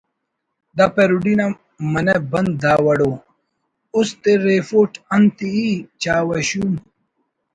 دا 0.77 0.85
پیروڈی 0.95 1.33
نا 1.39 1.45
منہ 1.91 2.15
بند 2.31 2.51
دا 2.63 2.73
وڑ 2.85 2.99
ءُ: 3.09 3.11
اُست 3.95 4.23
ءِ 4.31 4.33
ریفوٹ 4.47 4.91
انت 5.15 5.37
ای 5.57 5.67
چاوہ 6.01 6.39
شوم 6.47 6.73